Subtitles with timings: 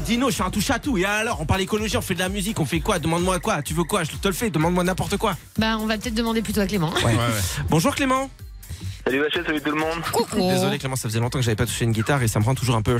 [0.00, 0.96] un dino, je suis un touche à tout.
[0.98, 2.98] Et alors, on parle écologie, on fait de la musique, on fait quoi?
[2.98, 3.62] Demande-moi quoi?
[3.62, 4.02] Tu veux quoi?
[4.04, 5.36] Je te le fais, demande-moi n'importe quoi.
[5.58, 6.92] Bah, on va peut-être demander plutôt à Clément.
[7.04, 7.14] Ouais.
[7.68, 8.30] Bonjour Clément.
[9.04, 9.98] Salut Vachette, salut tout le monde.
[10.52, 12.54] Désolé Clément, ça faisait longtemps que j'avais pas touché une guitare et ça me rend
[12.54, 12.96] toujours un peu.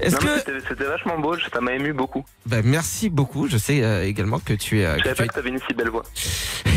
[0.00, 0.60] Est-ce Non, mais que.
[0.68, 2.24] c'était- vachement beau, ça m'a ému beaucoup.
[2.46, 3.48] Bah, merci beaucoup.
[3.48, 4.84] Je sais euh, également que tu es.
[4.86, 6.04] euh, Je savais tu pas que t'avais une si belle voix.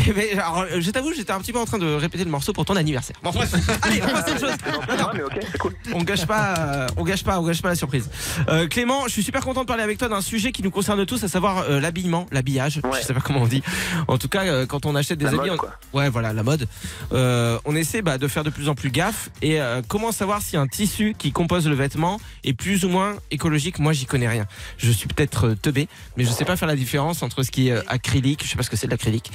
[0.16, 2.52] Mais, alors, euh, je t'avoue, j'étais un petit peu en train de répéter le morceau
[2.52, 3.16] pour ton anniversaire.
[3.22, 3.52] Bon, bref.
[3.82, 4.50] Allez, on passe à autre chose.
[4.88, 5.74] C'est moi, mais ok, c'est cool.
[5.94, 8.08] On gâche pas, euh, on gâche pas, on gâche pas la surprise.
[8.48, 11.04] Euh, Clément, je suis super content de parler avec toi d'un sujet qui nous concerne
[11.06, 12.80] tous, à savoir euh, l'habillement, l'habillage.
[12.84, 13.00] Ouais.
[13.00, 13.62] Je sais pas comment on dit.
[14.08, 15.72] En tout cas, euh, quand on achète des La habits, mode, on- quoi.
[15.92, 16.66] ouais, voilà, la mode.
[17.12, 19.30] Euh, on essaie bah, de faire de plus en plus gaffe.
[19.42, 23.14] Et euh, comment savoir si un tissu qui compose le vêtement est plus ou moins
[23.30, 23.78] écologique?
[23.78, 24.46] Moi, j'y connais rien.
[24.78, 27.76] Je suis peut-être teubé, mais je sais pas faire la différence entre ce qui est
[27.88, 29.30] acrylique, je sais pas ce que c'est de l'acrylique,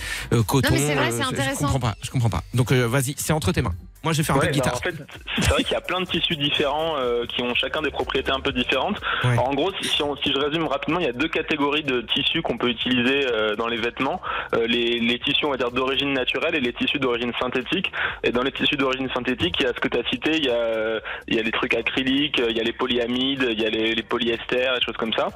[0.57, 0.73] euh, coton.
[0.73, 1.61] mais c'est vrai, c'est je- Je intéressant.
[1.65, 1.95] comprends pas.
[2.01, 2.43] Je comprends pas.
[2.53, 3.75] Donc euh, vas-y, c'est entre tes mains.
[4.03, 4.75] Moi, je vais faire un peu Ouais, de bah, guitare.
[4.75, 4.95] en fait,
[5.41, 8.31] c'est vrai qu'il y a plein de tissus différents euh, qui ont chacun des propriétés
[8.31, 9.01] un peu différentes.
[9.23, 9.31] Ouais.
[9.31, 11.83] Alors, en gros, si, si on- si je résume rapidement, il y a deux catégories
[11.83, 14.21] de tissus qu'on peut utiliser euh, dans les vêtements.
[14.53, 17.91] Euh, les, les tissus, on va dire, d'origine naturelle et les tissus d'origine synthétique.
[18.23, 20.45] Et dans les tissus d'origine synthétique, il y a ce que tu as cité, il
[20.45, 23.65] y a, il y a les trucs acryliques, il y a les polyamides, il y
[23.65, 25.29] a les, les polyesters, et choses comme ça.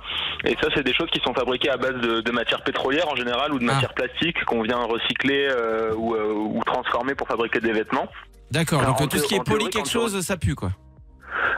[0.46, 3.16] Et ça, c'est des choses qui sont fabriquées à base de, de matières pétrolières en
[3.16, 3.74] général ou de Ah.
[3.74, 8.08] matières plastiques qu'on vient recycler euh, ou, euh, ou transformer pour fabriquer des vêtements.
[8.52, 8.86] D'accord.
[8.86, 10.72] Donc tout ce qui est poli quelque chose, ça pue quoi.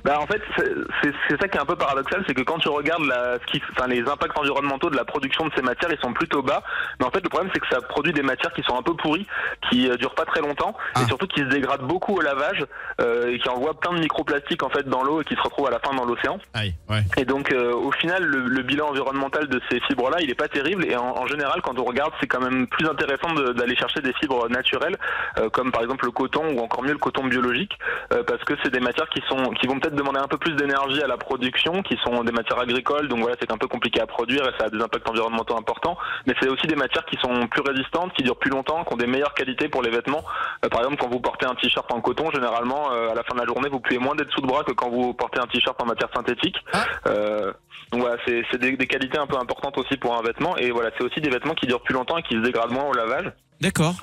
[0.03, 3.03] Bah en fait c'est- ça qui est un peu paradoxal, c'est que quand tu regardes
[3.05, 6.13] la, ce qui, enfin, les impacts environnementaux de la production de ces matières, ils sont
[6.13, 6.61] plutôt bas.
[6.99, 8.93] Mais en fait le problème c'est que ça produit des matières qui sont un peu
[8.95, 9.25] pourries,
[9.69, 11.01] qui euh, durent pas très longtemps Ah.
[11.01, 12.65] et surtout qui se dégradent beaucoup au lavage
[13.01, 15.67] euh, et qui envoient plein de microplastiques en fait dans l'eau et qui se retrouvent
[15.67, 16.37] à la fin dans l'océan.
[16.89, 17.01] Ouais.
[17.17, 20.35] Et donc euh, au final le, le bilan environnemental de ces fibres là il est
[20.35, 23.53] pas terrible et en, en général quand on regarde c'est quand même plus intéressant de-
[23.53, 24.97] d'aller chercher des fibres naturelles
[25.39, 27.77] euh, comme par exemple le coton ou encore mieux le coton biologique
[28.13, 30.53] euh, parce que c'est des matières qui sont qui vont peut-être demander un peu plus
[30.55, 34.01] d'énergie à la production qui sont des matières agricoles donc voilà c'est un peu compliqué
[34.01, 37.17] à produire et ça a des impacts environnementaux importants mais c'est aussi des matières qui
[37.17, 40.23] sont plus résistantes qui durent plus longtemps qui ont des meilleures qualités pour les vêtements
[40.63, 43.33] Euh, par exemple quand vous portez un t-shirt en coton généralement euh, à la fin
[43.35, 45.47] de la journée vous puez moins d'être sous de bras que quand vous portez un
[45.47, 46.57] t-shirt en matière synthétique
[47.07, 47.51] euh,
[47.91, 50.57] donc voilà, c'est c'est des, des qualités un peu importantes aussi pour un vêtement.
[50.57, 52.85] Et voilà, c'est aussi des vêtements qui durent plus longtemps et qui se dégradent moins
[52.85, 53.31] au lavage.
[53.61, 53.93] D'accord.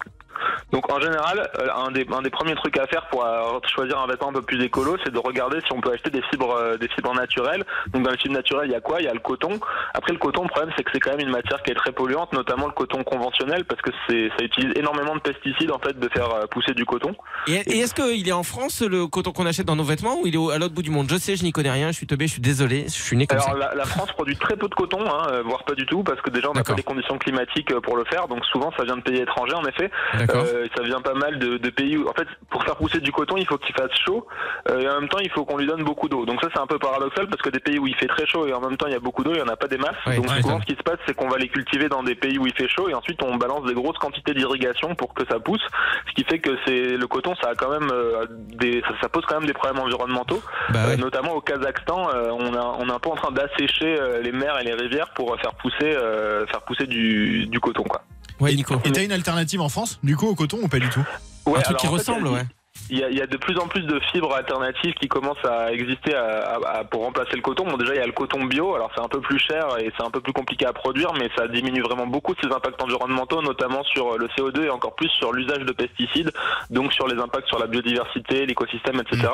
[0.72, 3.98] Donc en général, euh, un des, un des premiers trucs à faire pour euh, choisir
[3.98, 6.54] un vêtement un peu plus écolo, c'est de regarder si on peut acheter des fibres,
[6.54, 7.64] euh, des fibres naturelles.
[7.88, 9.00] Donc dans les fibres naturelles, il y a quoi?
[9.00, 9.58] Il y a le coton.
[9.94, 11.92] Après le coton, le problème c'est que c'est quand même une matière qui est très
[11.92, 15.98] polluante, notamment le coton conventionnel, parce que c'est ça utilise énormément de pesticides en fait
[15.98, 17.14] de faire pousser du coton.
[17.46, 20.26] Et, et est-ce qu'il est en France le coton qu'on achète dans nos vêtements ou
[20.26, 21.08] il est à l'autre bout du monde?
[21.10, 23.26] Je sais, je n'y connais rien, je suis teubé, je suis désolé, je suis né
[23.26, 23.56] comme Alors ça.
[23.58, 26.30] la, la France produit très peu de coton, hein, voire pas du tout, parce que
[26.30, 28.28] déjà on n'a pas les conditions climatiques pour le faire.
[28.28, 29.90] Donc souvent ça vient de pays étrangers en effet.
[30.36, 33.12] Euh, ça vient pas mal de, de pays où, en fait, pour faire pousser du
[33.12, 34.26] coton, il faut qu'il fasse chaud
[34.68, 36.24] euh, et en même temps, il faut qu'on lui donne beaucoup d'eau.
[36.26, 38.46] Donc ça, c'est un peu paradoxal parce que des pays où il fait très chaud
[38.46, 39.78] et en même temps, il y a beaucoup d'eau, il y en a pas des
[39.78, 39.96] masses.
[40.16, 42.46] Donc souvent, ce qui se passe, c'est qu'on va les cultiver dans des pays où
[42.46, 45.62] il fait chaud et ensuite on balance des grosses quantités d'irrigation pour que ça pousse.
[46.08, 49.08] Ce qui fait que c'est le coton, ça a quand même euh, des, ça, ça
[49.08, 50.42] pose quand même des problèmes environnementaux.
[50.70, 50.96] Bah Euh, ouais.
[50.96, 54.32] notamment au Kazakhstan, euh, on, a, on est un peu en train d'assécher euh, les
[54.32, 58.02] mers et les rivières pour faire pousser, euh, faire pousser du, du coton, quoi.
[58.40, 58.74] Ouais, Nico.
[58.84, 61.04] Et t'as une alternative en France, du coup, au coton ou pas du tout?
[61.46, 62.46] Ouais, un truc qui fait, ressemble, a- ouais.
[62.88, 65.44] Il y, a, il y a de plus en plus de fibres alternatives qui commencent
[65.44, 67.64] à exister à- à- à- pour remplacer le coton.
[67.64, 68.74] Bon, déjà, il y a le coton bio.
[68.74, 71.28] Alors, c'est un peu plus cher et c'est un peu plus compliqué à produire, mais
[71.36, 75.32] ça diminue vraiment beaucoup ses impacts environnementaux, notamment sur le CO2 et encore plus sur
[75.32, 76.32] l'usage de pesticides,
[76.70, 79.28] donc sur les impacts sur la biodiversité, l'écosystème, etc.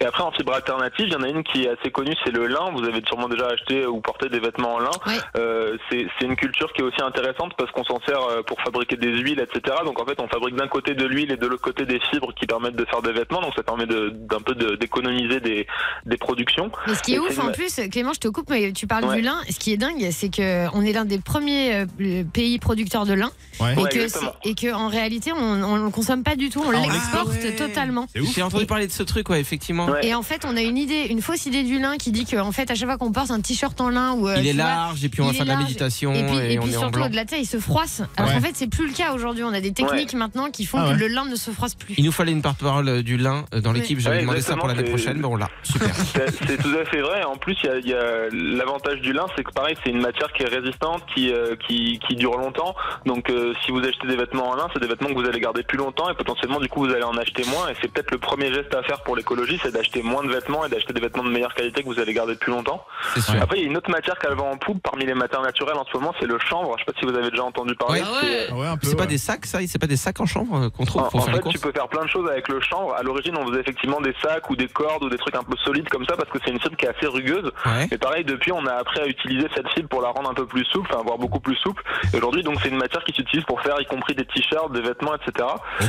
[0.00, 2.32] Et après, en fibres alternatives, il y en a une qui est assez connue, c'est
[2.32, 2.70] le lin.
[2.74, 4.90] Vous avez sûrement déjà acheté ou porté des vêtements en lin.
[5.36, 8.60] Euh, c'est c'est une culture qui est aussi intéressante parce qu'on s'en sert euh, pour
[8.62, 9.78] fabriquer des huiles, etc.
[9.84, 12.32] Donc en fait, on fabrique d'un côté de l'huile et de l'autre côté des fibres
[12.34, 13.40] qui permettent de faire des vêtements.
[13.40, 15.66] Donc ça permet de- d'un peu de- d'économiser des,
[16.06, 16.70] des productions.
[16.86, 19.04] Mais ce qui est Et ouf en plus, Clément, je te coupe, mais tu parles
[19.04, 19.16] Ouais.
[19.16, 19.36] du lin.
[19.50, 23.14] Ce qui est dingue, c'est que on est l'un des premiers euh, pays producteurs de
[23.14, 23.30] lin,
[23.60, 23.74] Ouais.
[23.74, 27.32] et Ouais, que et en réalité, on, le consomme pas du tout, on Ah, l'exporte
[27.34, 27.56] l'exporte.
[27.68, 28.06] totalement.
[28.14, 29.86] J'ai entendu parler de ce truc, ouais, effectivement.
[29.86, 30.06] Ouais.
[30.06, 32.52] Et en fait, on a une idée, une fausse idée du lin qui dit qu'en
[32.52, 34.62] fait, à chaque fois qu'on porte un t-shirt en lin ou euh, Il est vois,
[34.64, 36.62] large et puis on va faire de la large, méditation et puis, et, et on
[36.62, 38.02] puis est surtout au-delà de ça, il se froisse.
[38.16, 38.36] Alors Ouais.
[38.36, 39.44] qu'en fait, c'est plus le cas aujourd'hui.
[39.44, 40.96] On a des techniques maintenant qui font Ah que ouais.
[40.98, 41.94] le lin ne se froisse plus.
[41.98, 43.98] Il nous fallait une porte-parole du lin euh, dans l'équipe.
[44.00, 45.48] J'avais Ouais, demandé ça pour l'année prochaine, mais on l'a.
[45.62, 45.88] Super.
[45.94, 47.22] C'est tout à fait vrai.
[47.24, 49.90] En plus, il y a, il y a l'avantage du lin, c'est que pareil, c'est
[49.90, 52.74] une matière qui est résistante, qui, euh, qui, qui dure longtemps.
[53.06, 55.40] Donc, euh, si vous achetez des vêtements en lin, c'est des vêtements que vous allez
[55.40, 57.68] garder plus longtemps et potentiellement, du coup, vous allez en acheter moins.
[57.68, 60.64] Et c'est peut-être le premier geste à faire pour l'écologie, c'est d'acheter moins de vêtements
[60.64, 62.84] et d'acheter des vêtements de meilleure qualité que vous allez garder plus longtemps.
[63.14, 63.34] C'est sûr.
[63.42, 65.76] Après, il y a une autre matière qu'elle vend en poupe parmi les matières naturelles
[65.76, 66.74] en ce moment, c'est le chanvre.
[66.78, 68.00] Je sais pas si vous avez déjà entendu parler.
[68.00, 68.06] Ouais.
[68.06, 68.30] Ah ouais.
[68.30, 70.84] C'est- Ah ouais, pas des sacs, ça C'est pas des sacs en chambre euh, qu'on
[70.84, 72.59] trouve En, pour en faire fait, les tu peux faire plein de choses avec le
[72.60, 72.94] de chanvre.
[72.94, 75.56] À l'origine, on faisait effectivement des sacs ou des cordes ou des trucs un peu
[75.64, 77.50] solides comme ça parce que c'est une fibre qui est assez rugueuse.
[77.66, 77.88] Ouais.
[77.90, 80.46] Et pareil, depuis, on a appris à utiliser cette fibre pour la rendre un peu
[80.46, 81.82] plus souple, enfin, voire beaucoup plus souple.
[82.14, 85.14] Aujourd'hui, donc, c'est une matière qui s'utilise pour faire, y compris des t-shirts, des vêtements,
[85.16, 85.48] etc.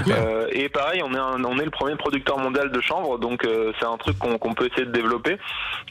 [0.09, 3.45] Euh, et pareil, on est, un- on est le premier producteur mondial de chanvre, donc
[3.45, 5.37] euh, c'est un truc qu'on qu'on peut essayer de développer.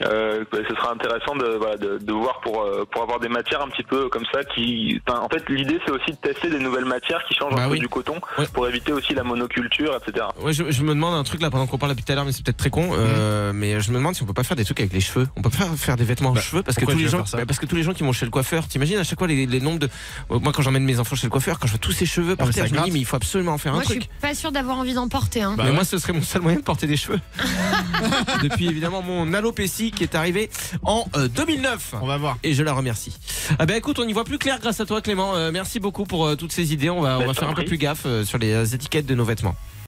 [0.05, 3.61] Euh, ce sera intéressant de, voilà, de, de voir pour, euh, pour avoir des matières
[3.61, 4.99] un petit peu comme ça qui.
[5.07, 7.67] enfin, en fait, l'idée, c'est aussi de tester des nouvelles matières qui changent Bah un
[7.67, 7.79] peu oui.
[7.79, 8.45] du coton Ouais.
[8.53, 10.25] pour éviter aussi la monoculture, etc.
[10.41, 12.25] Ouais, je, je me demande un truc là pendant qu'on parle depuis tout à l'heure,
[12.25, 12.89] mais c'est peut-être très con.
[12.93, 15.27] euh, mais je me demande si on peut pas faire des trucs avec les cheveux.
[15.35, 17.59] On peut pas faire des vêtements Bah, cheveux parce que tous les gens, bah, parce
[17.59, 19.59] que tous les gens qui vont chez le coiffeur, t'imagines à chaque fois les, les
[19.59, 19.89] nombres de.
[20.31, 22.35] euh, Moi, quand j'emmène mes enfants chez le coiffeur, quand je vois tous ces cheveux
[22.35, 23.83] par mais terre, ça je me dis mais il faut absolument en faire Moi, un
[23.85, 24.11] je suis truc.
[24.21, 25.41] pas sûre d'avoir envie d'en porter.
[25.41, 25.53] Hein.
[25.57, 25.75] Bah mais ouais.
[25.75, 27.19] moi, ce serait mon seul moyen de porter des cheveux.
[28.43, 30.49] Depuis évidemment mon alopécie qui est arrivée
[30.83, 31.95] en euh, 2009.
[32.01, 32.37] On va voir.
[32.43, 33.17] Et je la remercie.
[33.59, 35.35] Ah ben écoute, on y voit plus clair grâce à toi Clément.
[35.35, 36.89] Euh, merci beaucoup pour euh, toutes ces idées.
[36.89, 39.15] On va, on va faire un peu plus gaffe euh, sur les euh, étiquettes de
[39.15, 39.55] nos vêtements.